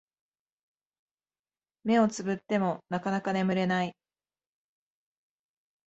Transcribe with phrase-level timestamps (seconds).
[1.83, 3.95] 目をつぶってもなかなか眠れない